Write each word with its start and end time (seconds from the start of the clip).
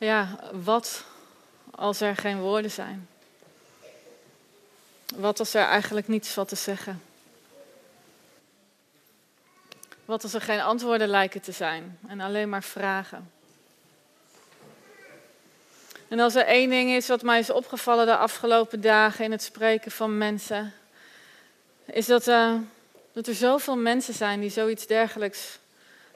Ja, 0.00 0.38
wat 0.52 1.04
als 1.70 2.00
er 2.00 2.16
geen 2.16 2.40
woorden 2.40 2.70
zijn? 2.70 3.08
Wat 5.14 5.38
als 5.38 5.54
er 5.54 5.64
eigenlijk 5.64 6.08
niets 6.08 6.28
valt 6.28 6.48
te 6.48 6.56
zeggen? 6.56 7.02
Wat 10.04 10.22
als 10.22 10.34
er 10.34 10.40
geen 10.40 10.60
antwoorden 10.60 11.08
lijken 11.08 11.40
te 11.40 11.52
zijn 11.52 11.98
en 12.06 12.20
alleen 12.20 12.48
maar 12.48 12.62
vragen? 12.62 13.30
En 16.08 16.20
als 16.20 16.34
er 16.34 16.44
één 16.44 16.70
ding 16.70 16.90
is 16.90 17.08
wat 17.08 17.22
mij 17.22 17.38
is 17.38 17.50
opgevallen 17.50 18.06
de 18.06 18.16
afgelopen 18.16 18.80
dagen 18.80 19.24
in 19.24 19.30
het 19.30 19.42
spreken 19.42 19.90
van 19.90 20.18
mensen, 20.18 20.72
is 21.84 22.06
dat, 22.06 22.26
uh, 22.26 22.54
dat 23.12 23.26
er 23.26 23.34
zoveel 23.34 23.76
mensen 23.76 24.14
zijn 24.14 24.40
die 24.40 24.50
zoiets 24.50 24.86
dergelijks 24.86 25.58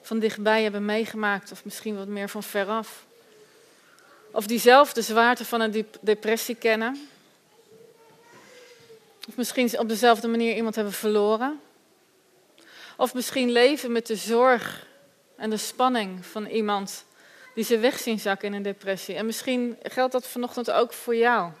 van 0.01 0.19
dichtbij 0.19 0.63
hebben 0.63 0.85
meegemaakt, 0.85 1.51
of 1.51 1.65
misschien 1.65 1.95
wat 1.97 2.07
meer 2.07 2.29
van 2.29 2.43
veraf. 2.43 3.04
Of 4.35 4.47
die 4.47 4.59
zelf 4.59 4.93
de 4.93 5.01
zwaarte 5.01 5.45
van 5.45 5.61
een 5.61 5.87
depressie 6.01 6.55
kennen. 6.55 7.09
Of 9.27 9.35
misschien 9.35 9.79
op 9.79 9.89
dezelfde 9.89 10.27
manier 10.27 10.55
iemand 10.55 10.75
hebben 10.75 10.93
verloren. 10.93 11.59
Of 12.97 13.13
misschien 13.13 13.51
leven 13.51 13.91
met 13.91 14.07
de 14.07 14.15
zorg 14.15 14.87
en 15.35 15.49
de 15.49 15.57
spanning 15.57 16.25
van 16.25 16.45
iemand 16.45 17.05
die 17.53 17.63
ze 17.63 17.79
weg 17.79 17.99
zien 17.99 18.19
zakken 18.19 18.47
in 18.47 18.53
een 18.53 18.61
depressie. 18.61 19.15
En 19.15 19.25
misschien 19.25 19.77
geldt 19.83 20.11
dat 20.11 20.27
vanochtend 20.27 20.71
ook 20.71 20.93
voor 20.93 21.15
jou. 21.15 21.51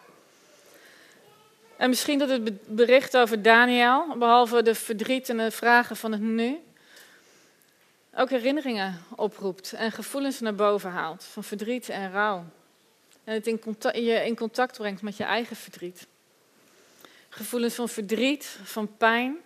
En 1.77 1.89
misschien 1.89 2.19
dat 2.19 2.29
het 2.29 2.75
bericht 2.75 3.17
over 3.17 3.41
Daniel, 3.41 4.17
behalve 4.17 4.63
de 4.63 4.75
verdriet 4.75 5.29
en 5.29 5.37
de 5.37 5.51
vragen 5.51 5.95
van 5.95 6.11
het 6.11 6.21
nu, 6.21 6.59
ook 8.15 8.29
herinneringen 8.29 9.03
oproept 9.15 9.73
en 9.73 9.91
gevoelens 9.91 10.39
naar 10.39 10.55
boven 10.55 10.91
haalt 10.91 11.23
van 11.23 11.43
verdriet 11.43 11.89
en 11.89 12.11
rouw. 12.11 12.45
En 13.25 13.33
het 13.33 13.47
in 13.47 13.59
contact, 13.59 13.95
je 13.95 14.25
in 14.25 14.35
contact 14.35 14.77
brengt 14.77 15.01
met 15.01 15.17
je 15.17 15.23
eigen 15.23 15.55
verdriet. 15.55 16.07
Gevoelens 17.29 17.75
van 17.75 17.89
verdriet, 17.89 18.59
van 18.63 18.97
pijn, 18.97 19.37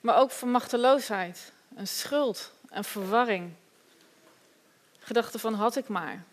maar 0.00 0.16
ook 0.16 0.30
van 0.30 0.50
machteloosheid 0.50 1.52
en 1.74 1.88
schuld 1.88 2.52
en 2.70 2.84
verwarring. 2.84 3.52
Gedachten 4.98 5.40
van 5.40 5.54
had 5.54 5.76
ik 5.76 5.88
maar. 5.88 6.24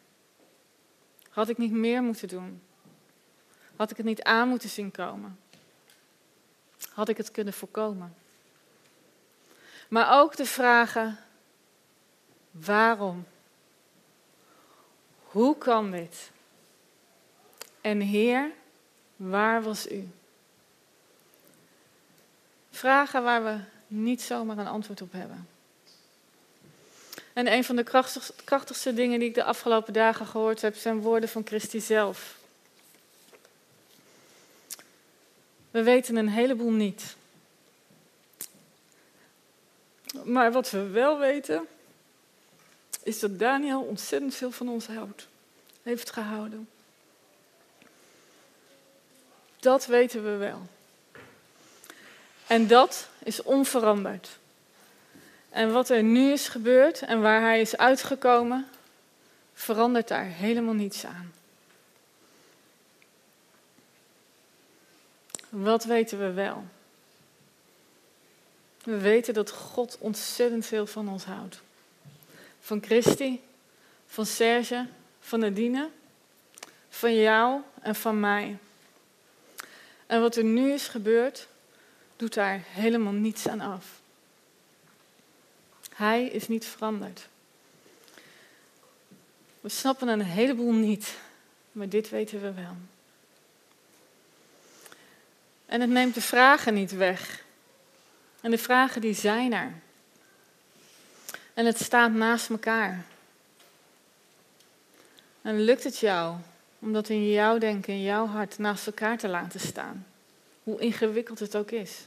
Had 1.30 1.50
ik 1.50 1.58
niet 1.58 1.72
meer 1.72 2.04
moeten 2.04 2.28
doen? 2.28 2.62
Had 3.76 3.92
ik 3.92 3.98
het 3.98 4.06
niet 4.06 4.24
aan 4.24 4.48
moeten 4.48 4.70
zien 4.70 4.92
komen? 4.92 5.40
Had 6.94 7.10
ik 7.10 7.18
het 7.18 7.32
kunnen 7.32 7.54
voorkomen? 7.54 8.16
Maar 9.90 10.20
ook 10.22 10.36
de 10.36 10.46
vragen: 10.46 11.20
waarom? 12.52 13.26
Hoe 15.24 15.58
kan 15.58 15.92
dit? 15.92 16.32
En 17.86 18.00
Heer, 18.00 18.52
waar 19.16 19.64
was 19.64 19.92
u? 19.92 20.08
Vragen 22.72 23.24
waar 23.24 23.44
we 23.44 23.60
niet 23.88 24.22
zomaar 24.22 24.58
een 24.58 24.68
antwoord 24.68 25.02
op 25.02 25.12
hebben. 25.12 25.48
En 27.34 27.52
een 27.52 27.64
van 27.64 27.76
de 27.76 27.84
krachtigste 28.44 28.94
dingen 28.94 29.20
die 29.20 29.28
ik 29.28 29.36
de 29.36 29.44
afgelopen 29.44 29.94
dagen 29.94 30.26
gehoord 30.26 30.62
heb, 30.62 30.76
zijn 30.76 31.02
woorden 31.02 31.30
van 31.30 31.46
Christi 31.46 31.80
zelf. 31.80 32.38
We 35.72 35.84
weten 35.84 36.16
een 36.16 36.30
heleboel 36.30 36.72
niet. 36.72 37.16
Maar 40.24 40.52
wat 40.52 40.70
we 40.70 40.88
wel 40.88 41.20
weten, 41.20 41.68
is 43.04 43.20
dat 43.20 43.40
Daniel 43.40 43.82
ontzettend 43.82 44.36
veel 44.36 44.52
van 44.52 44.70
ons 44.70 44.88
houdt, 44.88 45.28
heeft 45.84 46.12
gehouden. 46.12 46.68
Dat 49.66 49.86
weten 49.86 50.24
we 50.24 50.36
wel. 50.36 50.68
En 52.48 52.68
dat 52.68 53.08
is 53.24 53.42
onveranderd. 53.42 54.38
En 55.50 55.72
wat 55.72 55.90
er 55.90 56.04
nu 56.04 56.32
is 56.32 56.48
gebeurd 56.48 57.02
en 57.02 57.22
waar 57.22 57.42
hij 57.42 57.62
is 57.62 57.78
uitgekomen, 57.78 58.68
verandert 59.54 60.08
daar 60.08 60.26
helemaal 60.26 60.74
niets 60.74 61.06
aan. 61.06 61.34
Wat 65.50 65.84
weten 65.84 66.20
we 66.20 66.32
wel? 66.32 66.64
We 68.84 68.98
weten 68.98 69.34
dat 69.34 69.52
God 69.52 69.98
ontzettend 70.00 70.66
veel 70.66 70.88
van 70.88 71.10
ons 71.10 71.24
houdt. 71.24 71.62
Van 72.60 72.84
Christi, 72.84 73.42
van 74.08 74.26
Serge, 74.26 74.88
van 75.20 75.40
Nadine, 75.40 75.90
van 76.90 77.16
jou 77.16 77.62
en 77.82 77.96
van 77.96 78.20
mij. 78.20 78.58
En 80.06 80.22
wat 80.22 80.36
er 80.36 80.44
nu 80.44 80.72
is 80.72 80.88
gebeurd, 80.88 81.48
doet 82.16 82.34
daar 82.34 82.62
helemaal 82.66 83.14
niets 83.14 83.48
aan 83.48 83.62
af. 83.62 83.86
Hij 85.96 86.26
is 86.26 86.48
niet 86.48 86.66
veranderd. 86.66 87.28
We 89.62 89.70
snappen 89.70 90.08
een 90.08 90.22
heleboel 90.22 90.74
niet, 90.74 91.18
maar 91.72 91.90
dit 91.90 92.10
weten 92.10 92.42
we 92.42 92.54
wel. 92.54 92.76
En 95.66 95.82
het 95.82 95.90
neemt 95.90 96.14
de 96.14 96.22
vragen 96.22 96.74
niet 96.74 96.92
weg. 96.92 97.44
En 98.42 98.52
de 98.52 98.58
vragen 98.58 99.02
die 99.02 99.14
zijn 99.14 99.54
er. 99.54 99.74
En 101.54 101.66
het 101.66 101.80
staat 101.80 102.12
naast 102.12 102.50
elkaar. 102.50 103.06
En 105.42 105.60
lukt 105.62 105.84
het 105.84 105.98
jou 105.98 106.38
om 106.86 106.94
dat 106.94 107.10
in 107.10 107.30
jouw 107.32 107.58
denken, 107.58 107.94
in 107.94 108.04
jouw 108.04 108.26
hart 108.26 108.58
naast 108.58 108.88
elkaar 108.88 109.18
te 109.18 109.28
laten 109.28 109.60
staan? 109.60 110.06
Hoe 110.64 110.80
ingewikkeld 110.80 111.40
het 111.40 111.58
ook 111.58 111.72
is. 111.72 112.06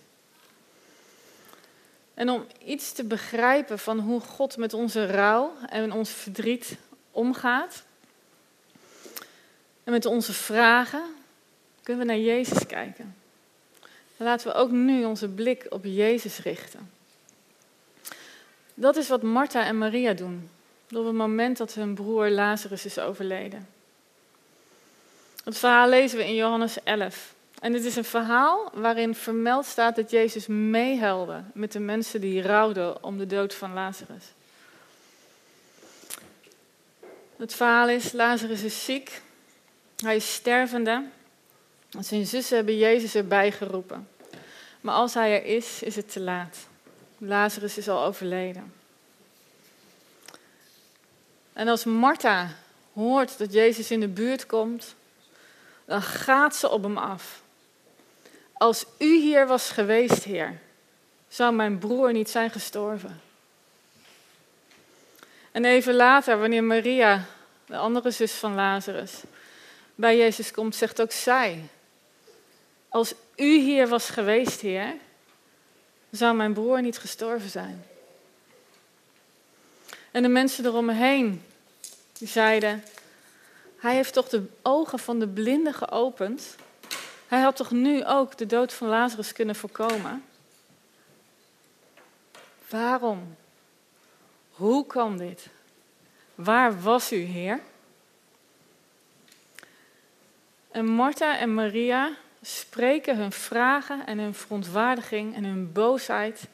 En 2.15 2.31
om 2.31 2.47
iets 2.65 2.93
te 2.93 3.05
begrijpen 3.05 3.79
van 3.79 3.99
hoe 3.99 4.21
God 4.21 4.57
met 4.57 4.75
onze 4.75 5.07
rouw 5.07 5.53
en 5.69 5.93
ons 5.93 6.11
verdriet 6.11 6.77
omgaat. 7.11 7.83
En 9.85 9.93
met 9.93 10.07
onze 10.07 10.33
vragen 10.33 11.03
kunnen 11.83 12.07
we 12.07 12.13
naar 12.13 12.21
Jezus 12.21 12.67
kijken. 12.67 13.15
Dan 14.17 14.27
laten 14.27 14.47
we 14.47 14.55
ook 14.55 14.71
nu 14.71 15.05
onze 15.05 15.29
blik 15.29 15.67
op 15.69 15.85
Jezus 15.85 16.39
richten. 16.39 16.91
Dat 18.75 18.97
is 18.97 19.09
wat 19.09 19.23
Martha 19.23 19.65
en 19.65 19.79
Maria 19.79 20.13
doen. 20.13 20.51
Op 20.91 21.05
het 21.05 21.15
moment 21.15 21.57
dat 21.57 21.75
hun 21.75 21.95
broer 21.95 22.29
Lazarus 22.29 22.85
is 22.85 22.99
overleden. 22.99 23.78
Het 25.45 25.59
verhaal 25.59 25.89
lezen 25.89 26.19
we 26.19 26.25
in 26.25 26.35
Johannes 26.35 26.83
11. 26.85 27.35
En 27.61 27.73
het 27.73 27.85
is 27.85 27.97
een 27.97 28.05
verhaal 28.05 28.71
waarin 28.75 29.15
vermeld 29.15 29.67
staat 29.67 29.97
dat 29.97 30.11
Jezus 30.11 30.47
meehuilde 30.47 31.43
met 31.55 31.73
de 31.73 31.81
mensen 31.81 32.21
die 32.21 32.43
rouwden 32.43 33.05
om 33.05 33.19
de 33.19 33.27
dood 33.27 33.55
van 33.55 33.73
Lazarus. 33.73 34.25
Het 37.37 37.55
verhaal 37.55 37.89
is, 37.89 38.13
Lazarus 38.13 38.63
is 38.63 38.85
ziek, 38.85 39.23
hij 39.97 40.17
is 40.17 40.35
stervende. 40.35 41.05
Zijn 42.01 42.27
zussen 42.27 42.57
hebben 42.57 42.77
Jezus 42.77 43.15
erbij 43.15 43.53
geroepen. 43.53 44.09
Maar 44.81 44.95
als 44.95 45.15
hij 45.15 45.33
er 45.33 45.45
is, 45.45 45.83
is 45.83 45.97
het 45.97 46.13
te 46.13 46.21
laat. 46.21 46.57
Lazarus 47.19 47.79
is 47.79 47.89
al 47.89 48.05
overleden. 48.05 48.73
En 51.53 51.69
als 51.69 51.85
Martha 51.85 52.55
hoort 52.93 53.39
dat 53.39 53.53
Jezus 53.53 53.91
in 53.91 54.01
de 54.01 54.09
buurt 54.09 54.47
komt, 54.47 54.95
dan 55.89 56.03
gaat 56.03 56.57
ze 56.57 56.69
op 56.69 56.83
hem 56.83 56.99
af. 56.99 57.43
Als 58.53 58.85
u 58.99 59.21
hier 59.21 59.47
was 59.47 59.71
geweest, 59.71 60.25
Heer, 60.25 60.59
zou 61.29 61.55
mijn 61.55 61.79
broer 61.79 62.13
niet 62.13 62.31
zijn 62.31 62.51
gestorven. 62.51 63.21
En 65.53 65.65
even 65.65 65.95
later, 65.95 66.39
wanneer 66.39 66.65
Maria, 66.65 67.25
de 67.67 67.77
andere 67.77 68.11
zus 68.11 68.33
van 68.33 68.55
Lazarus, 68.55 69.13
bij 69.95 70.17
Jezus 70.17 70.51
komt, 70.51 70.77
zegt 70.77 71.01
ook 71.01 71.13
zij: 71.13 71.63
Als 72.89 73.15
u 73.37 73.59
hier 73.59 73.89
was 73.89 74.09
geweest, 74.09 74.61
Heer, 74.61 74.95
zou 76.11 76.37
mijn 76.37 76.53
broer 76.53 76.83
niet 76.83 76.99
gestorven 76.99 77.51
zijn. 77.51 77.85
En 80.11 80.23
de 80.23 80.29
mensen 80.29 80.65
eromheen, 80.65 81.45
die 82.13 82.29
zeiden: 82.29 82.85
Hij 83.79 83.95
heeft 83.95 84.13
toch 84.13 84.29
de 84.29 84.47
ogen 84.63 84.99
van 84.99 85.19
de 85.19 85.29
blinden 85.29 85.75
geopend 85.75 86.57
hij 87.29 87.41
had 87.41 87.57
toch 87.57 87.71
nu 87.71 88.05
ook 88.05 88.37
de 88.37 88.47
dood 88.47 88.73
van 88.73 88.89
Lazarus 88.89 89.33
kunnen 89.33 89.57
voorkomen? 89.57 90.25
Waarom? 92.69 93.37
Hoe 94.51 94.87
kan 94.87 95.19
dit? 95.19 95.49
Waar 96.35 96.83
was 96.83 97.13
u, 97.13 97.17
Heer? 97.17 97.61
En 100.71 100.87
Martha 100.87 101.39
en 101.39 101.55
Maria 101.55 102.17
spreken 102.43 103.17
hun 103.17 103.33
vragen 103.33 104.07
en 104.07 104.19
hun 104.19 104.35
verontwaardiging 104.35 105.35
en 105.35 105.45
hun 105.45 105.73
boosheid 105.73 106.45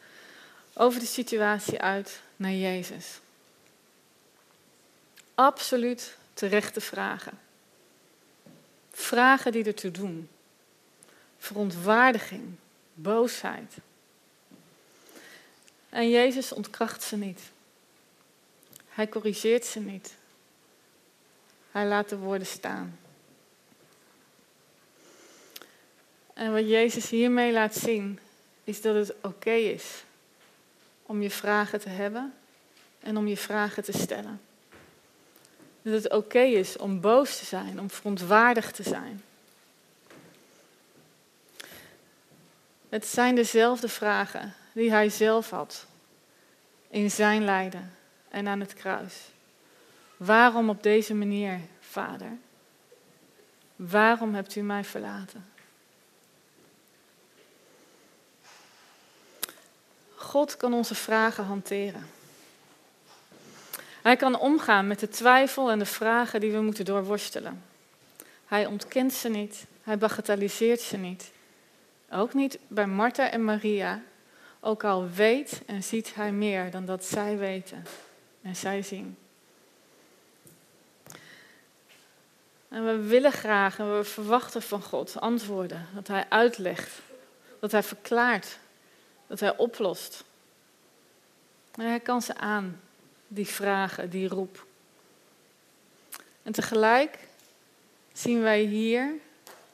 over 0.73 1.01
de 1.01 1.07
situatie 1.07 1.81
uit 1.81 2.21
naar 2.37 2.53
Jezus. 2.53 3.21
Absoluut 5.35 6.17
terechte 6.35 6.81
vragen. 6.81 7.39
Vragen 8.93 9.53
die 9.53 9.65
ertoe 9.65 9.91
doen. 9.91 10.29
Verontwaardiging, 11.39 12.55
boosheid. 12.95 13.75
En 15.89 16.11
Jezus 16.11 16.53
ontkracht 16.53 17.03
ze 17.03 17.17
niet. 17.17 17.41
Hij 18.89 19.09
corrigeert 19.09 19.65
ze 19.65 19.81
niet. 19.81 20.15
Hij 21.71 21.87
laat 21.87 22.09
de 22.09 22.17
woorden 22.17 22.47
staan. 22.47 22.99
En 26.35 26.53
wat 26.53 26.69
Jezus 26.69 27.11
hiermee 27.11 27.53
laat 27.53 27.75
zien, 27.75 28.19
is 28.65 28.81
dat 28.81 28.95
het 28.95 29.15
oké 29.23 29.51
is 29.51 30.05
om 31.03 31.23
je 31.23 31.31
vragen 31.31 31.81
te 31.81 31.89
hebben 31.89 32.35
en 33.01 33.17
om 33.17 33.27
je 33.27 33.37
vragen 33.37 33.85
te 33.85 33.93
stellen. 33.93 34.41
Dat 35.85 36.03
het 36.03 36.13
oké 36.13 36.41
is 36.41 36.77
om 36.77 37.01
boos 37.01 37.39
te 37.39 37.45
zijn, 37.45 37.81
om 37.81 37.91
verontwaardigd 37.91 38.75
te 38.75 38.83
zijn. 38.83 39.23
Het 42.89 43.07
zijn 43.07 43.35
dezelfde 43.35 43.89
vragen 43.89 44.55
die 44.73 44.91
hij 44.91 45.09
zelf 45.09 45.51
had 45.51 45.87
in 46.89 47.11
zijn 47.11 47.45
lijden 47.45 47.95
en 48.29 48.49
aan 48.49 48.61
het 48.61 48.75
kruis. 48.75 49.15
Waarom 50.17 50.69
op 50.69 50.83
deze 50.83 51.15
manier, 51.15 51.61
Vader? 51.81 52.37
Waarom 53.77 54.35
hebt 54.35 54.57
u 54.57 54.61
mij 54.61 54.85
verlaten? 54.85 55.47
God 60.15 60.57
kan 60.57 60.75
onze 60.75 60.95
vragen 60.95 61.45
hanteren. 61.45 62.07
Hij 64.05 64.17
kan 64.17 64.39
omgaan 64.39 64.87
met 64.87 65.01
de 65.01 65.09
twijfel 65.09 65.71
en 65.71 65.79
de 65.79 65.87
vragen 65.87 66.41
die 66.41 66.53
we 66.53 66.61
moeten 66.61 66.85
doorworstelen. 66.85 67.65
Hij 68.47 68.67
ontkent 68.67 69.13
ze 69.13 69.29
niet, 69.29 69.67
hij 69.83 69.99
bagatelliseert 69.99 70.81
ze 70.81 70.97
niet. 70.97 71.33
Ook 72.11 72.35
niet 72.35 72.59
bij 72.69 72.87
Martha 72.87 73.31
en 73.31 73.45
Maria, 73.45 74.03
ook 74.61 74.85
al 74.85 75.11
weet 75.11 75.63
en 75.67 75.83
ziet 75.83 76.15
hij 76.15 76.33
meer 76.33 76.71
dan 76.71 76.85
dat 76.85 77.05
zij 77.05 77.39
weten 77.39 77.85
en 78.43 78.57
zij 78.57 78.83
zien. 78.83 79.17
En 82.69 82.85
we 82.85 82.97
willen 82.97 83.33
graag 83.33 83.79
en 83.79 83.97
we 83.97 84.05
verwachten 84.05 84.63
van 84.63 84.83
God 84.83 85.21
antwoorden, 85.21 85.87
dat 85.95 86.09
hij 86.09 86.27
uitlegt, 86.29 87.01
dat 87.61 87.73
hij 87.73 87.83
verklaart, 87.83 88.59
dat 89.27 89.41
hij 89.41 89.57
oplost. 89.57 90.25
En 91.75 91.87
hij 91.87 92.01
kan 92.01 92.23
ze 92.23 92.37
aan, 92.37 92.81
die 93.35 93.47
vragen, 93.47 94.11
die 94.11 94.29
roep. 94.29 94.67
En 96.43 96.53
tegelijk 96.53 97.19
zien 98.13 98.43
wij 98.43 98.61
hier 98.61 99.13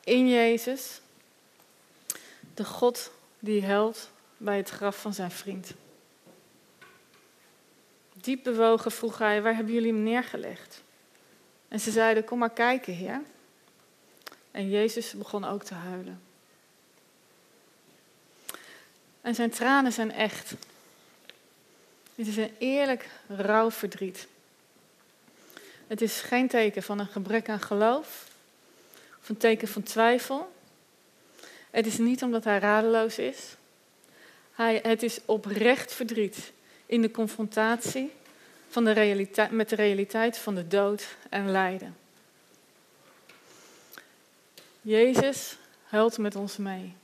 in 0.05 0.29
Jezus 0.29 1.01
de 2.55 2.65
God 2.65 3.11
die 3.39 3.63
helpt 3.63 4.11
bij 4.37 4.57
het 4.57 4.71
graf 4.71 5.01
van 5.01 5.15
zijn 5.15 5.31
vriend. 5.31 5.73
Diep 8.13 8.45
bewogen 8.45 8.93
vroeg 8.93 9.19
hij, 9.19 9.43
waar 9.43 9.55
hebben 9.55 9.75
jullie 9.75 9.93
hem 9.93 10.03
neergelegd? 10.03 10.83
En 11.69 11.81
ze 11.81 11.91
zeiden, 11.91 12.25
kom 12.25 12.39
maar 12.39 12.51
kijken, 12.51 12.95
heer. 12.95 13.23
En 14.51 14.71
Jezus 14.71 15.13
begon 15.13 15.45
ook 15.45 15.63
te 15.63 15.75
huilen. 15.75 16.21
En 19.21 19.35
zijn 19.35 19.51
tranen 19.51 19.93
zijn 19.93 20.13
echt. 20.13 20.55
Dit 22.21 22.29
is 22.29 22.37
een 22.37 22.55
eerlijk 22.59 23.09
rauw 23.29 23.71
verdriet. 23.71 24.27
Het 25.87 26.01
is 26.01 26.21
geen 26.21 26.49
teken 26.49 26.83
van 26.83 26.99
een 26.99 27.07
gebrek 27.07 27.49
aan 27.49 27.61
geloof 27.61 28.29
of 29.21 29.29
een 29.29 29.37
teken 29.37 29.69
van 29.69 29.83
twijfel. 29.83 30.53
Het 31.71 31.87
is 31.87 31.99
niet 31.99 32.23
omdat 32.23 32.45
hij 32.45 32.59
radeloos 32.59 33.19
is. 33.19 33.57
Hij, 34.53 34.81
het 34.83 35.03
is 35.03 35.19
oprecht 35.25 35.93
verdriet 35.93 36.53
in 36.87 37.03
de 37.03 37.11
confrontatie 37.11 38.13
van 38.69 38.85
de 38.85 38.93
realiteit, 38.93 39.51
met 39.51 39.69
de 39.69 39.77
realiteit 39.77 40.39
van 40.39 40.55
de 40.55 40.69
dood 40.69 41.17
en 41.29 41.51
lijden. 41.51 41.97
Jezus 44.81 45.57
huilt 45.85 46.19
met 46.19 46.37
ons 46.37 46.57
mee. 46.57 46.95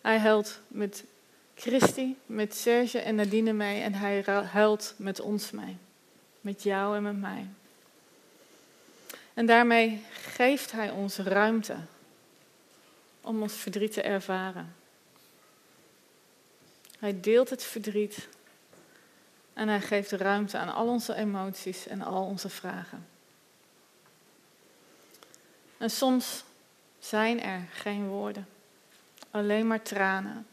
Hij 0.00 0.18
huilt 0.18 0.60
met 0.68 1.04
Christy, 1.58 2.14
met 2.26 2.54
Serge 2.54 2.98
en 2.98 3.14
Nadine 3.14 3.52
mee 3.52 3.82
en 3.82 3.94
hij 3.94 4.22
huilt 4.50 4.94
met 4.96 5.20
ons 5.20 5.50
mee. 5.50 5.76
Met 6.40 6.62
jou 6.62 6.96
en 6.96 7.02
met 7.02 7.20
mij. 7.20 7.46
En 9.34 9.46
daarmee 9.46 10.04
geeft 10.10 10.72
hij 10.72 10.90
ons 10.90 11.16
ruimte 11.16 11.76
om 13.20 13.42
ons 13.42 13.54
verdriet 13.54 13.92
te 13.92 14.02
ervaren. 14.02 14.74
Hij 16.98 17.20
deelt 17.20 17.50
het 17.50 17.62
verdriet 17.62 18.28
en 19.52 19.68
hij 19.68 19.80
geeft 19.80 20.10
ruimte 20.10 20.58
aan 20.58 20.74
al 20.74 20.86
onze 20.86 21.14
emoties 21.14 21.86
en 21.86 22.02
al 22.02 22.24
onze 22.24 22.48
vragen. 22.48 23.06
En 25.78 25.90
soms 25.90 26.44
zijn 26.98 27.42
er 27.42 27.60
geen 27.72 28.06
woorden, 28.06 28.48
alleen 29.30 29.66
maar 29.66 29.82
tranen, 29.82 30.46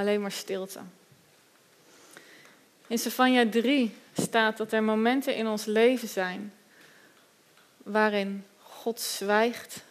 alleen 0.00 0.20
maar 0.20 0.32
stilte. 0.32 0.80
In 2.86 2.98
Savanja 2.98 3.48
3 3.48 3.94
staat 4.12 4.56
dat 4.56 4.72
er 4.72 4.82
momenten 4.82 5.34
in 5.34 5.46
ons 5.46 5.64
leven 5.64 6.08
zijn 6.08 6.52
waarin 7.76 8.44
God 8.58 9.00
zwijgt 9.00 9.84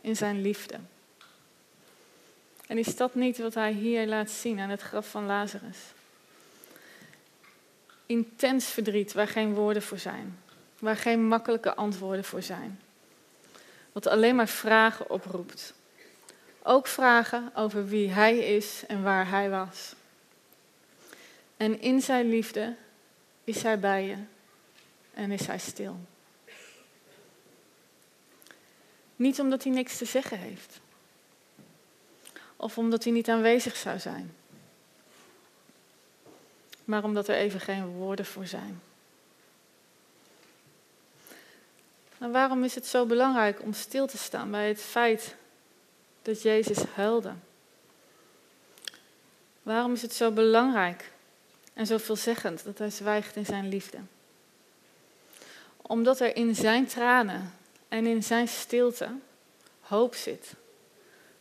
in 0.00 0.16
zijn 0.16 0.40
liefde. 0.40 0.78
En 2.66 2.78
is 2.78 2.96
dat 2.96 3.14
niet 3.14 3.38
wat 3.38 3.54
hij 3.54 3.72
hier 3.72 4.06
laat 4.06 4.30
zien 4.30 4.58
aan 4.60 4.70
het 4.70 4.80
graf 4.80 5.10
van 5.10 5.26
Lazarus? 5.26 5.78
Intens 8.06 8.66
verdriet 8.66 9.12
waar 9.12 9.28
geen 9.28 9.54
woorden 9.54 9.82
voor 9.82 9.98
zijn, 9.98 10.38
waar 10.78 10.96
geen 10.96 11.26
makkelijke 11.26 11.74
antwoorden 11.74 12.24
voor 12.24 12.42
zijn. 12.42 12.80
Wat 13.92 14.06
alleen 14.06 14.36
maar 14.36 14.48
vragen 14.48 15.10
oproept. 15.10 15.74
Ook 16.62 16.86
vragen 16.86 17.50
over 17.54 17.86
wie 17.86 18.10
hij 18.10 18.38
is 18.38 18.86
en 18.86 19.02
waar 19.02 19.28
hij 19.28 19.50
was. 19.50 19.94
En 21.56 21.80
in 21.80 22.00
zijn 22.00 22.28
liefde 22.28 22.74
is 23.44 23.62
hij 23.62 23.78
bij 23.78 24.04
je 24.04 24.16
en 25.14 25.30
is 25.30 25.46
hij 25.46 25.58
stil. 25.58 26.00
Niet 29.16 29.40
omdat 29.40 29.62
hij 29.62 29.72
niks 29.72 29.98
te 29.98 30.04
zeggen 30.04 30.38
heeft. 30.38 30.80
Of 32.56 32.78
omdat 32.78 33.04
hij 33.04 33.12
niet 33.12 33.28
aanwezig 33.28 33.76
zou 33.76 33.98
zijn. 33.98 34.34
Maar 36.84 37.04
omdat 37.04 37.28
er 37.28 37.34
even 37.34 37.60
geen 37.60 37.86
woorden 37.86 38.24
voor 38.24 38.46
zijn. 38.46 38.80
En 42.18 42.32
waarom 42.32 42.64
is 42.64 42.74
het 42.74 42.86
zo 42.86 43.06
belangrijk 43.06 43.62
om 43.62 43.72
stil 43.72 44.06
te 44.06 44.18
staan 44.18 44.50
bij 44.50 44.68
het 44.68 44.80
feit 44.80 45.36
dat 46.22 46.42
Jezus 46.42 46.82
huilde? 46.94 47.32
Waarom 49.62 49.92
is 49.92 50.02
het 50.02 50.14
zo 50.14 50.30
belangrijk 50.30 51.12
en 51.72 51.86
zo 51.86 51.98
veelzeggend 51.98 52.64
dat 52.64 52.78
hij 52.78 52.90
zwijgt 52.90 53.36
in 53.36 53.46
zijn 53.46 53.68
liefde? 53.68 53.98
Omdat 55.76 56.20
er 56.20 56.36
in 56.36 56.54
zijn 56.54 56.86
tranen 56.86 57.54
en 57.88 58.06
in 58.06 58.22
zijn 58.22 58.48
stilte 58.48 59.08
hoop 59.80 60.14
zit. 60.14 60.52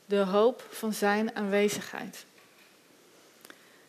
De 0.06 0.18
hoop 0.18 0.68
van 0.70 0.94
zijn 0.94 1.36
aanwezigheid. 1.36 2.26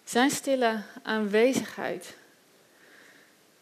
Zijn 0.04 0.30
stille 0.30 0.82
aanwezigheid 1.02 2.16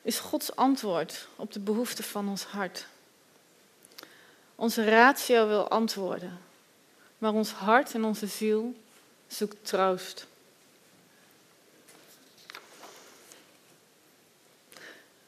is 0.03 0.19
Gods 0.19 0.57
antwoord 0.57 1.29
op 1.37 1.53
de 1.53 1.61
behoeften 1.61 2.05
van 2.05 2.29
ons 2.29 2.45
hart. 2.45 2.87
Onze 4.55 4.85
ratio 4.85 5.49
wil 5.49 5.69
antwoorden, 5.69 6.39
maar 7.19 7.33
ons 7.33 7.51
hart 7.51 7.95
en 7.95 8.05
onze 8.05 8.27
ziel 8.27 8.75
zoekt 9.27 9.57
troost. 9.67 10.27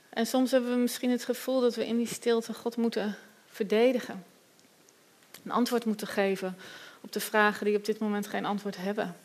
En 0.08 0.26
soms 0.26 0.50
hebben 0.50 0.70
we 0.70 0.76
misschien 0.76 1.10
het 1.10 1.24
gevoel 1.24 1.60
dat 1.60 1.74
we 1.74 1.86
in 1.86 1.96
die 1.96 2.06
stilte 2.06 2.54
God 2.54 2.76
moeten 2.76 3.16
verdedigen. 3.50 4.24
Een 5.44 5.50
antwoord 5.50 5.84
moeten 5.84 6.06
geven 6.06 6.56
op 7.00 7.12
de 7.12 7.20
vragen 7.20 7.66
die 7.66 7.76
op 7.76 7.84
dit 7.84 7.98
moment 7.98 8.26
geen 8.26 8.44
antwoord 8.44 8.76
hebben. 8.76 9.16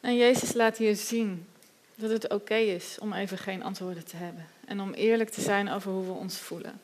En 0.00 0.16
Jezus 0.16 0.52
laat 0.52 0.76
hier 0.76 0.96
zien 0.96 1.46
dat 1.94 2.10
het 2.10 2.28
oké 2.28 2.54
is 2.54 2.96
om 3.00 3.12
even 3.12 3.38
geen 3.38 3.62
antwoorden 3.62 4.04
te 4.04 4.16
hebben. 4.16 4.46
En 4.64 4.80
om 4.80 4.92
eerlijk 4.92 5.30
te 5.30 5.40
zijn 5.40 5.68
over 5.68 5.92
hoe 5.92 6.06
we 6.06 6.12
ons 6.12 6.38
voelen. 6.38 6.80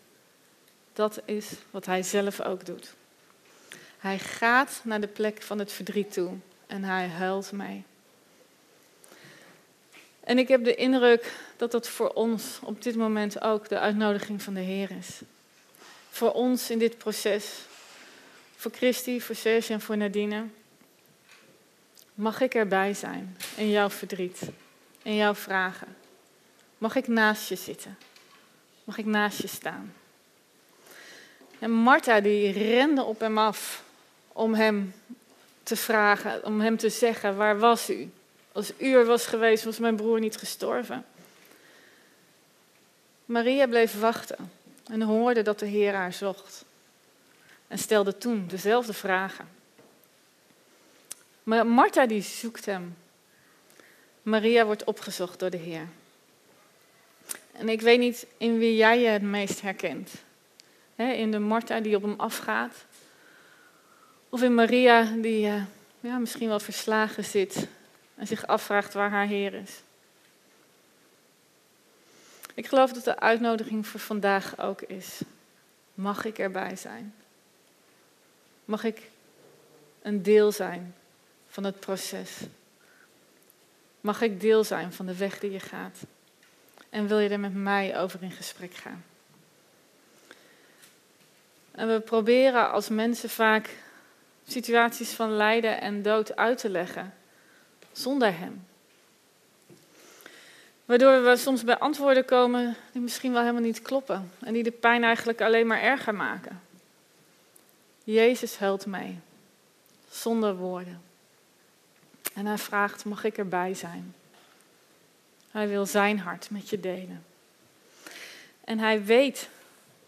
Dat 0.93 1.21
is 1.25 1.51
wat 1.71 1.87
hij 1.87 2.03
zelf 2.03 2.41
ook 2.41 2.67
doet. 2.67 2.95
Hij 3.99 4.19
gaat 4.19 4.81
naar 4.85 5.01
de 5.01 5.09
plek 5.09 5.43
van 5.43 5.59
het 5.59 5.73
verdriet 5.73 6.13
toe 6.13 6.33
en 6.67 6.85
hij 6.85 7.09
huilt 7.09 7.53
mee. 7.53 7.85
En 10.21 10.39
ik 10.39 10.49
heb 10.49 10.65
de 10.65 10.75
indruk 10.75 11.33
dat 11.57 11.71
dat 11.71 11.89
voor 11.89 12.09
ons 12.09 12.59
op 12.63 12.83
dit 12.83 12.97
moment 12.97 13.43
ook 13.43 13.69
de 13.69 13.79
uitnodiging 13.79 14.43
van 14.43 14.55
de 14.55 14.61
Heer 14.61 14.91
is. 14.91 15.21
Voor 16.11 16.33
ons 16.33 16.71
in 16.71 16.79
dit 16.79 16.99
proces. 16.99 17.59
Voor 18.57 18.71
Christy, 18.71 19.21
voor 19.21 19.35
Serge 19.35 19.73
en 19.73 19.81
voor 19.81 19.97
Nadine. 19.97 20.45
Mag 22.15 22.41
ik 22.41 22.55
erbij 22.55 22.95
zijn 22.95 23.37
in 23.57 23.71
jouw 23.71 23.91
verdriet, 23.91 24.41
in 25.03 25.15
jouw 25.15 25.35
vragen? 25.35 25.97
Mag 26.79 26.95
ik 26.97 27.07
naast 27.09 27.49
je 27.49 27.57
zitten? 27.57 27.99
Mag 28.85 28.99
ik 28.99 29.07
naast 29.07 29.41
je 29.41 29.49
staan? 29.49 29.95
En 31.59 31.71
Martha 31.71 32.21
die 32.21 32.53
rende 32.53 33.03
op 33.03 33.21
hem 33.21 33.39
af 33.39 33.87
om 34.39 34.55
hem 34.55 34.95
te 35.63 35.77
vragen, 35.77 36.45
om 36.45 36.61
hem 36.61 36.77
te 36.77 36.89
zeggen, 36.89 37.37
waar 37.37 37.59
was 37.59 37.91
u? 37.91 38.11
Als 38.53 38.73
u 38.77 38.93
er 38.93 39.07
was 39.07 39.27
geweest, 39.27 39.65
was 39.65 39.79
mijn 39.79 39.97
broer 39.97 40.21
niet 40.21 40.37
gestorven. 40.37 41.05
Maria 43.25 43.67
bleef 43.67 44.01
wachten 44.01 44.53
en 44.91 45.03
hoorde 45.03 45.43
dat 45.43 45.59
de 45.59 45.67
Heer 45.67 45.95
haar 45.95 46.13
zocht. 46.13 46.65
En 47.69 47.79
stelde 47.79 48.19
toen 48.19 48.47
dezelfde 48.47 48.93
vragen. 48.93 49.49
Maar 51.43 51.67
Martha 51.67 52.07
die 52.07 52.23
zoekt 52.23 52.65
hem. 52.65 52.97
Maria 54.23 54.65
wordt 54.65 54.85
opgezocht 54.85 55.39
door 55.39 55.51
de 55.51 55.57
Heer. 55.57 55.89
En 57.53 57.69
ik 57.69 57.81
weet 57.81 57.99
niet 57.99 58.27
in 58.37 58.59
wie 58.59 58.77
jij 58.77 59.01
je 59.01 59.09
het 59.09 59.23
meest 59.23 59.61
herkent. 59.61 60.11
in 60.97 61.31
de 61.31 61.39
Martha 61.39 61.81
die 61.81 61.97
op 61.97 62.03
hem 62.03 62.15
afgaat. 62.17 62.75
Of 64.29 64.43
in 64.43 64.55
Maria 64.55 65.03
die 65.03 65.47
uh, 65.47 65.63
ja, 66.01 66.19
misschien 66.19 66.49
wel 66.49 66.61
verslagen 66.61 67.25
zit 67.25 67.67
en 68.15 68.27
zich 68.27 68.47
afvraagt 68.47 68.95
waar 68.95 69.11
haar 69.11 69.27
Heer 69.27 69.55
is. 69.55 69.83
Ik 72.55 72.67
geloof 72.67 72.93
dat 72.93 73.05
de 73.05 73.19
uitnodiging 73.19 73.87
voor 73.87 74.01
vandaag 74.01 74.59
ook 74.59 74.83
is. 74.83 75.21
Mag 75.95 76.25
ik 76.25 76.39
erbij 76.39 76.77
zijn? 76.77 77.15
Mag 78.65 78.85
ik 78.85 79.11
een 80.03 80.23
deel 80.23 80.53
zijn 80.53 80.95
van 81.49 81.65
het 81.65 81.81
proces? 81.81 82.31
Mag 84.01 84.21
ik 84.21 84.41
deel 84.41 84.65
zijn 84.65 84.93
van 84.93 85.07
de 85.07 85.17
weg 85.17 85.39
die 85.39 85.51
je 85.51 85.61
gaat? 85.61 85.99
En 86.91 87.07
wil 87.07 87.19
je 87.19 87.29
er 87.29 87.41
met 87.41 87.55
mij 87.55 88.01
over 88.01 88.23
in 88.23 88.31
gesprek 88.31 88.75
gaan? 88.75 89.05
En 91.71 91.89
we 91.89 92.01
proberen 92.01 92.71
als 92.71 92.89
mensen 92.89 93.31
vaak 93.31 93.77
situaties 94.49 95.13
van 95.13 95.31
lijden 95.33 95.81
en 95.81 96.03
dood 96.03 96.37
uit 96.37 96.59
te 96.59 96.69
leggen 96.69 97.15
zonder 97.93 98.39
Hem. 98.39 98.67
Waardoor 100.85 101.23
we 101.23 101.37
soms 101.37 101.65
bij 101.65 101.79
antwoorden 101.79 102.25
komen 102.25 102.77
die 102.93 103.03
misschien 103.03 103.33
wel 103.33 103.41
helemaal 103.41 103.63
niet 103.63 103.83
kloppen 103.83 104.33
en 104.41 104.53
die 104.53 104.63
de 104.63 104.71
pijn 104.71 105.05
eigenlijk 105.05 105.41
alleen 105.41 105.67
maar 105.67 105.81
erger 105.81 106.15
maken. 106.15 106.61
Jezus 108.05 108.59
helpt 108.59 108.87
mij, 108.87 109.19
zonder 110.11 110.57
woorden. 110.57 111.03
En 112.35 112.47
hij 112.47 112.59
vraagt, 112.59 113.05
mag 113.05 113.25
ik 113.25 113.39
erbij 113.39 113.75
zijn? 113.75 114.15
Hij 115.51 115.69
wil 115.69 115.87
zijn 115.87 116.19
hart 116.19 116.51
met 116.51 116.69
je 116.71 116.81
delen. 116.81 117.25
En 118.65 118.79
hij 118.79 119.05
weet 119.05 119.49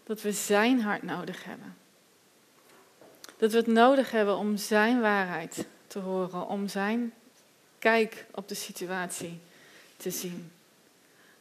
dat 0.03 0.21
we 0.21 0.31
zijn 0.31 0.81
hart 0.81 1.03
nodig 1.03 1.43
hebben. 1.43 1.75
Dat 3.41 3.51
we 3.51 3.57
het 3.57 3.67
nodig 3.67 4.11
hebben 4.11 4.37
om 4.37 4.57
zijn 4.57 5.01
waarheid 5.01 5.65
te 5.87 5.99
horen, 5.99 6.47
om 6.47 6.67
zijn 6.67 7.13
kijk 7.79 8.25
op 8.31 8.47
de 8.47 8.55
situatie 8.55 9.39
te 9.97 10.09
zien. 10.11 10.51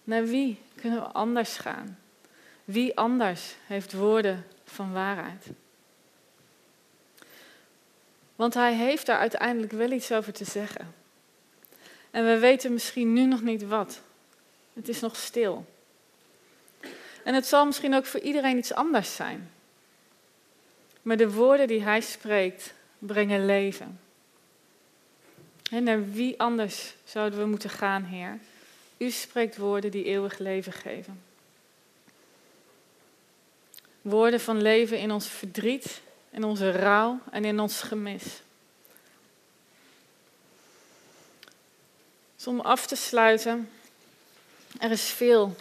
Naar 0.04 0.24
wie 0.24 0.58
kunnen 0.74 1.00
we 1.00 1.06
anders 1.06 1.56
gaan? 1.56 1.98
Wie 2.64 2.96
anders 2.96 3.54
heeft 3.66 3.92
woorden 3.92 4.46
van 4.64 4.92
waarheid? 4.92 5.46
Want 8.36 8.54
hij 8.54 8.74
heeft 8.74 9.06
daar 9.06 9.18
uiteindelijk 9.18 9.72
wel 9.72 9.90
iets 9.90 10.12
over 10.12 10.32
te 10.32 10.44
zeggen. 10.44 10.94
En 12.10 12.24
we 12.24 12.38
weten 12.38 12.72
misschien 12.72 13.12
nu 13.12 13.24
nog 13.24 13.42
niet 13.42 13.66
wat. 13.66 14.00
Het 14.72 14.88
is 14.88 15.00
nog 15.00 15.16
stil. 15.16 15.66
En 17.24 17.34
het 17.34 17.46
zal 17.46 17.66
misschien 17.66 17.94
ook 17.94 18.06
voor 18.06 18.20
iedereen 18.20 18.58
iets 18.58 18.74
anders 18.74 19.14
zijn. 19.14 19.50
Maar 21.02 21.16
de 21.16 21.32
woorden 21.32 21.66
die 21.66 21.82
hij 21.82 22.00
spreekt 22.00 22.74
brengen 22.98 23.46
leven. 23.46 24.00
En 25.70 25.82
naar 25.82 26.10
wie 26.10 26.40
anders 26.40 26.94
zouden 27.04 27.38
we 27.38 27.44
moeten 27.46 27.70
gaan, 27.70 28.04
Heer? 28.04 28.38
U 28.96 29.10
spreekt 29.10 29.56
woorden 29.56 29.90
die 29.90 30.04
eeuwig 30.04 30.38
leven 30.38 30.72
geven. 30.72 31.22
Woorden 34.02 34.40
van 34.40 34.62
leven 34.62 34.98
in 34.98 35.10
ons 35.10 35.28
verdriet, 35.28 36.00
in 36.30 36.44
onze 36.44 36.70
rouw 36.70 37.18
en 37.30 37.44
in 37.44 37.60
ons 37.60 37.80
gemis. 37.80 38.42
Dus 42.36 42.46
om 42.46 42.60
af 42.60 42.86
te 42.86 42.96
sluiten, 42.96 43.70
er 44.78 44.90
is 44.90 45.04
veel 45.04 45.56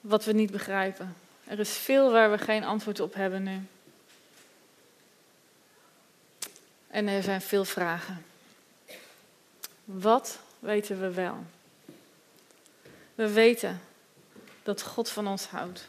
wat 0.00 0.24
we 0.24 0.32
niet 0.32 0.50
begrijpen. 0.50 1.16
Er 1.46 1.58
is 1.58 1.76
veel 1.76 2.12
waar 2.12 2.30
we 2.30 2.38
geen 2.38 2.64
antwoord 2.64 3.00
op 3.00 3.14
hebben 3.14 3.42
nu. 3.42 3.60
En 6.86 7.08
er 7.08 7.22
zijn 7.22 7.40
veel 7.40 7.64
vragen. 7.64 8.24
Wat 9.84 10.38
weten 10.58 11.00
we 11.00 11.10
wel? 11.10 11.44
We 13.14 13.32
weten 13.32 13.80
dat 14.62 14.82
God 14.82 15.10
van 15.10 15.26
ons 15.26 15.46
houdt. 15.46 15.88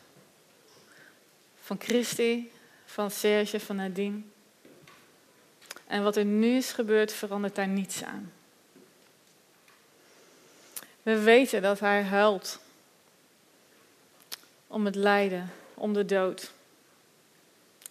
Van 1.61 1.79
Christi, 1.79 2.51
van 2.85 3.11
Serge, 3.11 3.59
van 3.59 3.75
Nadine. 3.75 4.21
En 5.87 6.03
wat 6.03 6.15
er 6.15 6.25
nu 6.25 6.55
is 6.55 6.71
gebeurd, 6.71 7.13
verandert 7.13 7.55
daar 7.55 7.67
niets 7.67 8.03
aan. 8.03 8.33
We 11.03 11.19
weten 11.19 11.61
dat 11.61 11.79
Hij 11.79 12.03
huilt 12.03 12.59
om 14.67 14.86
het 14.86 14.95
lijden, 14.95 15.50
om 15.74 15.93
de 15.93 16.05
dood. 16.05 16.51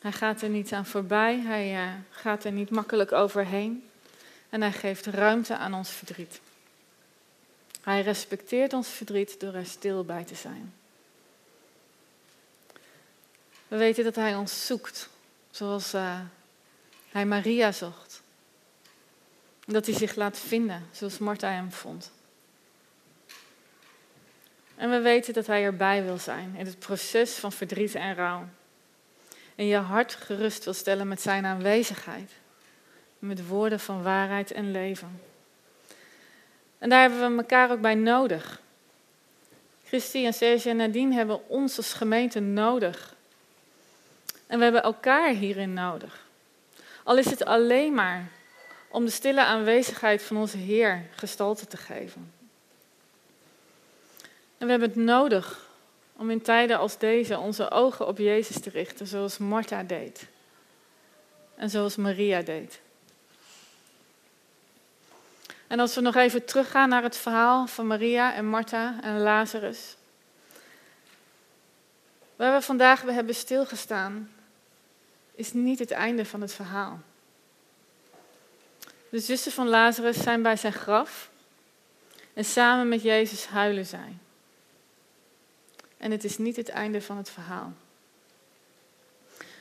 Hij 0.00 0.12
gaat 0.12 0.42
er 0.42 0.48
niet 0.48 0.72
aan 0.72 0.86
voorbij, 0.86 1.40
hij 1.40 1.86
uh, 1.86 1.92
gaat 2.10 2.44
er 2.44 2.52
niet 2.52 2.70
makkelijk 2.70 3.12
overheen 3.12 3.88
en 4.48 4.60
hij 4.60 4.72
geeft 4.72 5.06
ruimte 5.06 5.56
aan 5.56 5.74
ons 5.74 5.90
verdriet. 5.90 6.40
Hij 7.80 8.02
respecteert 8.02 8.72
ons 8.72 8.88
verdriet 8.88 9.40
door 9.40 9.54
er 9.54 9.66
stil 9.66 10.04
bij 10.04 10.24
te 10.24 10.34
zijn. 10.34 10.74
We 13.68 13.76
weten 13.76 14.04
dat 14.04 14.14
hij 14.14 14.34
ons 14.34 14.66
zoekt, 14.66 15.08
zoals 15.50 15.94
uh, 15.94 16.20
hij 17.08 17.26
Maria 17.26 17.72
zocht. 17.72 18.22
Dat 19.64 19.86
hij 19.86 19.94
zich 19.94 20.14
laat 20.14 20.38
vinden, 20.38 20.88
zoals 20.92 21.18
Martha 21.18 21.50
hem 21.50 21.72
vond. 21.72 22.10
En 24.76 24.90
we 24.90 25.00
weten 25.00 25.34
dat 25.34 25.46
hij 25.46 25.64
erbij 25.64 26.04
wil 26.04 26.18
zijn 26.18 26.54
in 26.56 26.66
het 26.66 26.78
proces 26.78 27.34
van 27.34 27.52
verdriet 27.52 27.94
en 27.94 28.14
rouw 28.14 28.48
en 29.56 29.66
je 29.66 29.76
hart 29.76 30.14
gerust 30.14 30.64
wil 30.64 30.74
stellen 30.74 31.08
met 31.08 31.20
zijn 31.20 31.44
aanwezigheid. 31.44 32.30
Met 33.18 33.46
woorden 33.46 33.80
van 33.80 34.02
waarheid 34.02 34.50
en 34.52 34.70
leven. 34.70 35.20
En 36.78 36.88
daar 36.88 37.00
hebben 37.00 37.30
we 37.30 37.42
elkaar 37.42 37.70
ook 37.70 37.80
bij 37.80 37.94
nodig. 37.94 38.60
Christy 39.84 40.24
en 40.24 40.34
Serge 40.34 40.68
en 40.68 40.76
Nadine 40.76 41.14
hebben 41.14 41.48
ons 41.48 41.76
als 41.76 41.92
gemeente 41.92 42.40
nodig. 42.40 43.14
En 44.46 44.58
we 44.58 44.64
hebben 44.64 44.82
elkaar 44.82 45.30
hierin 45.30 45.72
nodig. 45.72 46.26
Al 47.04 47.18
is 47.18 47.30
het 47.30 47.44
alleen 47.44 47.94
maar 47.94 48.28
om 48.88 49.04
de 49.04 49.10
stille 49.10 49.44
aanwezigheid 49.44 50.22
van 50.22 50.36
onze 50.36 50.56
Heer 50.56 51.06
gestalte 51.10 51.66
te 51.66 51.76
geven. 51.76 52.32
En 54.58 54.64
we 54.64 54.70
hebben 54.70 54.88
het 54.88 54.98
nodig 54.98 55.68
om 56.16 56.30
in 56.30 56.42
tijden 56.42 56.78
als 56.78 56.98
deze 56.98 57.38
onze 57.38 57.70
ogen 57.70 58.06
op 58.06 58.18
Jezus 58.18 58.60
te 58.60 58.70
richten, 58.70 59.06
zoals 59.06 59.38
Martha 59.38 59.82
deed. 59.82 60.26
En 61.54 61.70
zoals 61.70 61.96
Maria 61.96 62.42
deed. 62.42 62.80
En 65.66 65.80
als 65.80 65.94
we 65.94 66.00
nog 66.00 66.14
even 66.14 66.44
teruggaan 66.44 66.88
naar 66.88 67.02
het 67.02 67.16
verhaal 67.16 67.66
van 67.66 67.86
Maria 67.86 68.34
en 68.34 68.46
Martha 68.46 68.98
en 69.02 69.20
Lazarus. 69.20 69.96
Waar 72.36 72.54
we 72.58 72.62
vandaag 72.64 73.04
bij 73.04 73.14
hebben 73.14 73.34
stilgestaan, 73.34 74.30
is 75.34 75.52
niet 75.52 75.78
het 75.78 75.90
einde 75.90 76.24
van 76.24 76.40
het 76.40 76.52
verhaal. 76.52 77.00
De 79.08 79.18
zussen 79.18 79.52
van 79.52 79.68
Lazarus 79.68 80.22
zijn 80.22 80.42
bij 80.42 80.56
zijn 80.56 80.72
graf 80.72 81.30
en 82.34 82.44
samen 82.44 82.88
met 82.88 83.02
Jezus 83.02 83.46
huilen 83.46 83.86
zij. 83.86 84.16
En 85.96 86.10
het 86.10 86.24
is 86.24 86.38
niet 86.38 86.56
het 86.56 86.68
einde 86.68 87.02
van 87.02 87.16
het 87.16 87.30
verhaal. 87.30 87.72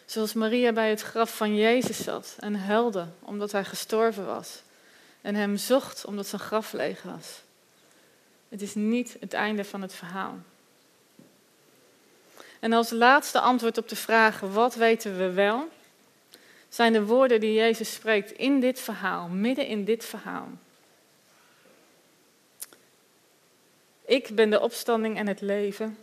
Zoals 0.06 0.34
Maria 0.34 0.72
bij 0.74 0.90
het 0.90 1.02
graf 1.02 1.36
van 1.36 1.56
Jezus 1.56 2.04
zat 2.04 2.36
en 2.40 2.56
huilde 2.56 3.08
omdat 3.20 3.52
hij 3.52 3.66
gestorven 3.66 4.26
was. 4.26 4.62
En 5.22 5.36
hem 5.36 5.58
zocht 5.58 6.06
omdat 6.06 6.28
zijn 6.28 6.42
graf 6.42 6.74
leeg 6.74 7.02
was. 7.04 7.42
Het 8.50 8.62
is 8.62 8.76
niet 8.76 9.18
het 9.20 9.34
einde 9.34 9.64
van 9.64 9.82
het 9.82 9.94
verhaal. 9.94 10.38
En 12.60 12.74
als 12.74 12.90
laatste 12.90 13.40
antwoord 13.40 13.78
op 13.78 13.90
de 13.90 13.96
vraag: 13.96 14.40
wat 14.40 14.76
weten 14.76 15.18
we 15.18 15.32
wel? 15.32 15.70
zijn 16.76 16.94
de 16.94 17.06
woorden 17.06 17.40
die 17.40 17.54
Jezus 17.54 17.94
spreekt 17.94 18.32
in 18.32 18.60
dit 18.60 18.80
verhaal, 18.80 19.28
midden 19.28 19.68
in 19.68 19.86
dit 19.86 20.06
verhaal. 20.06 20.48
Ik 24.06 24.36
ben 24.36 24.50
de 24.50 24.60
opstanding 24.60 25.18
en 25.18 25.28
het 25.28 25.42
leven. 25.42 25.98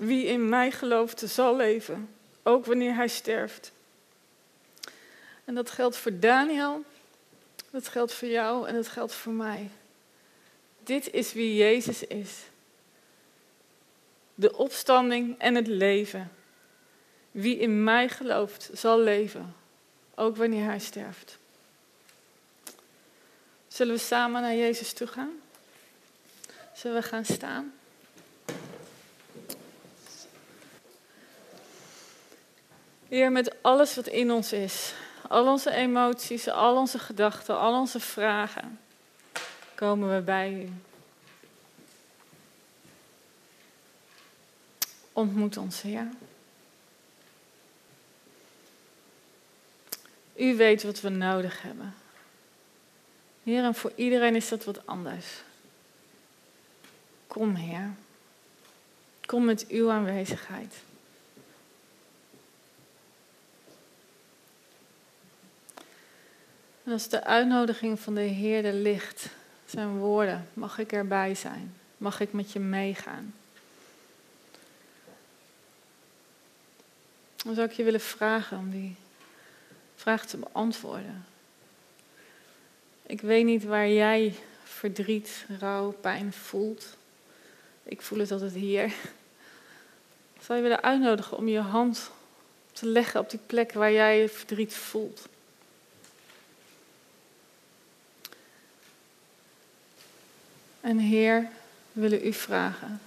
Wie 0.00 0.24
in 0.24 0.48
mij 0.48 0.70
gelooft, 0.70 1.22
zal 1.26 1.56
leven, 1.56 2.14
ook 2.42 2.66
wanneer 2.66 2.94
hij 2.94 3.08
sterft. 3.08 3.72
En 5.44 5.54
dat 5.54 5.70
geldt 5.70 5.96
voor 5.96 6.18
Daniel, 6.18 6.84
dat 7.70 7.88
geldt 7.88 8.12
voor 8.12 8.28
jou 8.28 8.68
en 8.68 8.74
dat 8.74 8.88
geldt 8.88 9.12
voor 9.12 9.32
mij. 9.32 9.70
Dit 10.82 11.10
is 11.10 11.32
wie 11.32 11.54
Jezus 11.54 12.02
is. 12.02 12.38
De 14.34 14.56
opstanding 14.56 15.38
en 15.38 15.54
het 15.54 15.66
leven. 15.66 16.32
Wie 17.30 17.58
in 17.58 17.84
mij 17.84 18.08
gelooft, 18.08 18.70
zal 18.72 19.00
leven, 19.00 19.54
ook 20.14 20.36
wanneer 20.36 20.64
hij 20.64 20.78
sterft. 20.78 21.38
Zullen 23.68 23.94
we 23.94 24.00
samen 24.00 24.42
naar 24.42 24.56
Jezus 24.56 24.92
toe 24.92 25.06
gaan? 25.06 25.40
Zullen 26.74 27.00
we 27.00 27.08
gaan 27.08 27.24
staan? 27.24 27.79
Heer, 33.10 33.32
met 33.32 33.62
alles 33.62 33.94
wat 33.94 34.06
in 34.06 34.30
ons 34.30 34.52
is, 34.52 34.94
al 35.28 35.46
onze 35.46 35.70
emoties, 35.70 36.48
al 36.48 36.76
onze 36.76 36.98
gedachten, 36.98 37.58
al 37.58 37.78
onze 37.78 38.00
vragen, 38.00 38.80
komen 39.74 40.14
we 40.14 40.22
bij 40.22 40.52
u. 40.52 40.72
Ontmoet 45.12 45.56
ons, 45.56 45.82
Heer. 45.82 46.08
U 50.36 50.56
weet 50.56 50.82
wat 50.82 51.00
we 51.00 51.08
nodig 51.08 51.62
hebben. 51.62 51.94
Heer, 53.42 53.64
en 53.64 53.74
voor 53.74 53.92
iedereen 53.94 54.36
is 54.36 54.48
dat 54.48 54.64
wat 54.64 54.86
anders. 54.86 55.26
Kom, 57.26 57.54
Heer. 57.54 57.90
Kom 59.26 59.44
met 59.44 59.66
uw 59.68 59.90
aanwezigheid. 59.90 60.74
En 66.90 66.96
als 66.96 67.08
de 67.08 67.24
uitnodiging 67.24 68.00
van 68.00 68.14
de 68.14 68.20
Heer 68.20 68.64
er 68.64 68.72
ligt, 68.72 69.28
zijn 69.64 69.98
woorden, 69.98 70.48
mag 70.54 70.78
ik 70.78 70.92
erbij 70.92 71.34
zijn? 71.34 71.74
Mag 71.96 72.20
ik 72.20 72.32
met 72.32 72.52
je 72.52 72.58
meegaan? 72.58 73.34
Dan 77.44 77.54
zou 77.54 77.68
ik 77.68 77.72
je 77.72 77.84
willen 77.84 78.00
vragen 78.00 78.58
om 78.58 78.70
die 78.70 78.96
vraag 79.96 80.26
te 80.26 80.36
beantwoorden. 80.36 81.24
Ik 83.02 83.20
weet 83.20 83.44
niet 83.44 83.64
waar 83.64 83.88
jij 83.88 84.34
verdriet, 84.62 85.46
rouw, 85.58 85.90
pijn 85.90 86.32
voelt. 86.32 86.96
Ik 87.82 88.02
voel 88.02 88.18
het 88.18 88.30
altijd 88.30 88.54
hier. 88.54 88.92
Zou 90.40 90.58
je 90.58 90.62
willen 90.64 90.82
uitnodigen 90.82 91.36
om 91.36 91.48
je 91.48 91.60
hand 91.60 92.10
te 92.72 92.86
leggen 92.86 93.20
op 93.20 93.30
die 93.30 93.40
plek 93.46 93.72
waar 93.72 93.92
jij 93.92 94.28
verdriet 94.28 94.74
voelt? 94.74 95.28
En 100.80 100.98
Heer, 100.98 101.48
we 101.92 102.00
willen 102.00 102.26
u 102.26 102.32
vragen. 102.32 103.00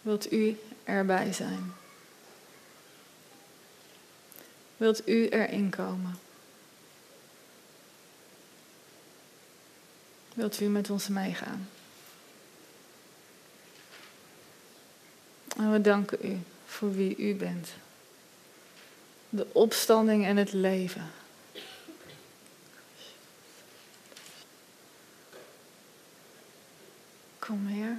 Wilt 0.00 0.32
u 0.32 0.58
erbij 0.84 1.32
zijn? 1.32 1.72
Wilt 4.76 5.08
u 5.08 5.28
erin 5.28 5.70
komen? 5.70 6.18
Wilt 10.34 10.60
u 10.60 10.64
met 10.64 10.90
ons 10.90 11.08
meegaan? 11.08 11.68
En 15.56 15.72
we 15.72 15.80
danken 15.80 16.18
u 16.26 16.38
voor 16.66 16.92
wie 16.92 17.16
u 17.16 17.34
bent. 17.34 17.68
De 19.28 19.46
opstanding 19.52 20.24
en 20.26 20.36
het 20.36 20.52
leven. 20.52 21.10
Kom 27.46 27.62
meer. 27.62 27.98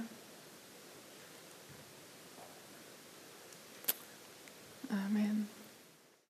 Amen. 4.90 5.48